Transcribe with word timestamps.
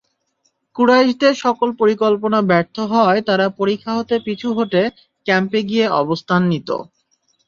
কুরাইশদের 0.75 1.33
সকল 1.43 1.69
পরিকল্পনা 1.81 2.39
ব্যর্থ 2.49 2.75
হওয়ায় 2.91 3.21
তারা 3.29 3.45
পরিখা 3.59 3.91
হতে 3.97 4.15
পিছু 4.25 4.47
হঁটে 4.57 4.83
ক্যাম্পে 5.25 5.59
গিয়ে 5.69 5.85
অবস্থান 6.01 6.41
নিত। 6.51 6.69